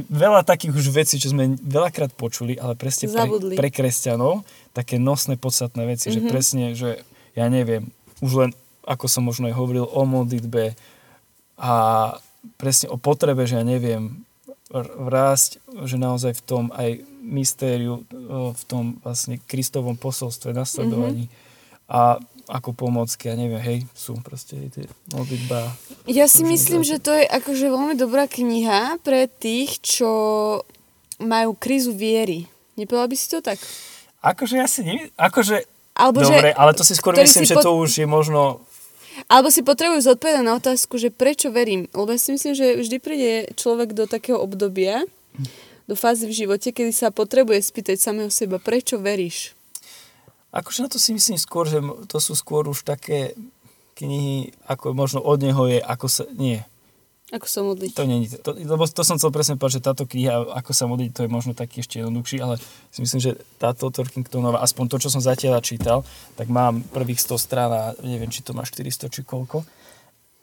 [0.08, 3.54] veľa takých už vecí, čo sme veľakrát počuli, ale presne Zabudli.
[3.54, 6.14] pre, pre kresťanov, také nosné, podstatné veci, Mhm.
[6.14, 6.90] že presne, že
[7.36, 8.50] ja neviem, už len,
[8.82, 10.74] ako som možno aj hovoril, o modlitbe
[11.56, 11.74] a
[12.58, 14.26] presne o potrebe, že ja neviem,
[14.98, 18.02] rásť, že naozaj v tom aj mystériu,
[18.56, 21.28] v tom vlastne Kristovom posolstve, nasledovaní
[21.86, 22.18] a
[22.50, 25.74] ako pomocky, ja neviem, hej, sú proste tie modlitba.
[26.10, 30.10] Ja si myslím, že to je akože veľmi dobrá kniha pre tých, čo
[31.22, 32.50] majú krízu viery.
[32.74, 33.62] Nepovedal by si to tak?
[34.22, 35.66] Akože ja si neviem, akože,
[35.98, 38.62] Alebo, dobre, že, ale to si skôr myslím, si že pod- to už je možno,
[39.28, 41.84] alebo si potrebujú zodpovedať na otázku, že prečo verím.
[41.92, 45.04] Lebo ja si myslím, že vždy príde človek do takého obdobia,
[45.84, 49.52] do fázy v živote, kedy sa potrebuje spýtať samého seba, prečo veríš?
[50.52, 53.32] Akože na to si myslím skôr, že to sú skôr už také
[53.96, 56.60] knihy, ako možno od neho je, ako sa, nie,
[57.32, 57.92] Ako sa modliť?
[57.96, 61.10] to nie, to, lebo to som chcel presne povedať, že táto kniha, ako sa modliť,
[61.12, 62.60] to je možno taký ešte jednoduchší, ale
[62.92, 66.04] si myslím, že táto Torkingtonová, aspoň to, čo som zatiaľ čítal,
[66.36, 69.64] tak mám prvých 100 strán a neviem, či to má 400 či koľko.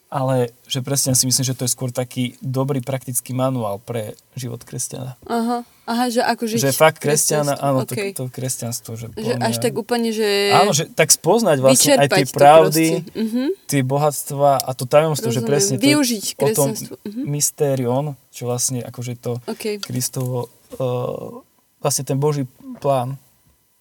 [0.10, 4.58] Ale že presne si myslím, že to je skôr taký dobrý praktický manuál pre život
[4.66, 5.22] kresťana.
[5.30, 8.18] Aha, aha, že ako žiť že fakt kresťana, áno, Okej.
[8.18, 8.98] to, to kresťanstvo.
[8.98, 10.28] Že, Že podľa až mňa- tak úplne, že...
[10.50, 12.88] Áno, že tak spoznať vlastne aj tie pravdy.
[13.14, 13.42] Mhm.
[13.70, 16.96] tie bohatstva a to tajomstvo, že presne to Využiť o tom kresťanstvo.
[17.06, 17.22] Mhm.
[17.30, 19.78] mystérion, čo vlastne akože to OK.
[19.78, 20.50] Kristovo,
[20.82, 21.46] uh,
[21.78, 22.50] vlastne ten Boží
[22.82, 23.22] plán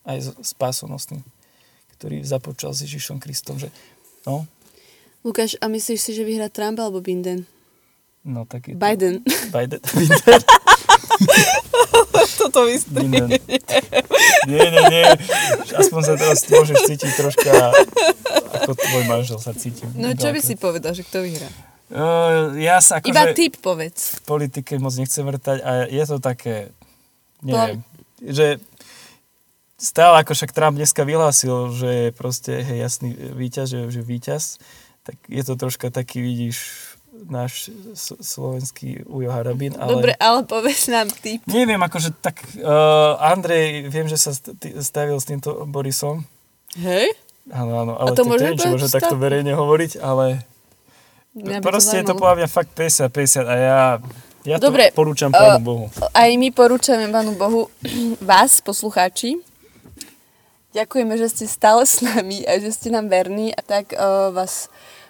[0.04, 1.24] aj spásonosný,
[1.96, 3.72] ktorý započal s Ježišom Kristom, že
[4.28, 4.44] no,
[5.26, 7.46] Lukáš, a myslíš si, že vyhrá Trump alebo Biden?
[8.28, 8.76] no taký...
[8.76, 9.24] Biden.
[9.54, 9.80] Biden.
[12.38, 13.28] Toto Biden.
[14.46, 15.04] Nie, nie, nie.
[15.74, 17.50] Aspoň sa teraz môžeš cítiť troška
[18.68, 19.88] ako tvoj manžel sa cíti.
[19.96, 21.48] No čo by si povedal, že kto vyhrá?
[21.88, 23.10] Uh, ja sa akože...
[23.16, 24.20] Iba typ povedz.
[24.20, 26.68] v politike moc nechcem vrtať a je to také,
[27.40, 27.80] neviem,
[28.20, 28.60] že
[29.80, 34.60] stále ako však Trump dneska vyhlásil, že je proste hej, jasný víťaz, že, že víťaz,
[35.08, 36.60] tak je to troška taký, vidíš,
[37.32, 37.72] náš
[38.20, 39.88] slovenský Ujo Harabin, ale...
[39.88, 41.40] Dobre, ale povedz nám ty.
[41.48, 44.36] Neviem, akože tak uh, Andrej, viem, že sa
[44.84, 46.28] stavil s týmto Borisom.
[46.76, 47.16] Hej?
[47.48, 50.44] Áno, áno, ale to môžeme neviem, či môžem takto verejne hovoriť, ale
[51.32, 53.80] by proste je to podľa mňa fakt 50-50 a ja,
[54.44, 55.84] ja Dobre, to porúčam Pánu eh, Bohu.
[56.12, 57.72] Aj my porúčame Pánu Bohu
[58.20, 59.40] vás, poslucháči.
[60.76, 64.68] Ďakujeme, že ste stále s nami a že ste nám verní a tak uh, vás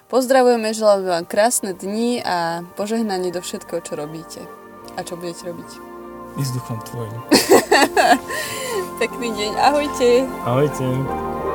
[0.09, 4.41] pozdravujeme, želáme vám krásne dni a požehnanie do všetkého, čo robíte
[4.97, 5.69] a čo budete robiť.
[6.37, 7.21] I s duchom tvojim.
[9.01, 10.25] Pekný deň, ahojte.
[10.45, 11.48] Ahojte.